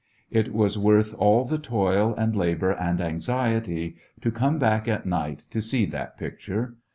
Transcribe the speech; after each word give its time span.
It 0.31 0.51
was 0.51 0.79
worth 0.79 1.13
all 1.19 1.45
the 1.45 1.59
toil 1.59 2.15
and 2.17 2.35
labor 2.35 2.71
and 2.71 2.99
anxiety 2.99 3.97
to 4.21 4.31
come 4.31 4.57
back 4.57 4.87
at 4.87 5.05
night 5.05 5.45
to 5.51 5.61
see 5.61 5.85
that 5.85 6.17
picture. 6.17 6.77